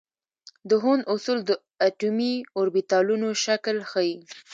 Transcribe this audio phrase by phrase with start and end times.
[0.69, 1.51] د هوند اصول د
[1.87, 4.15] اټومي اوربیتالونو شکل ښيي.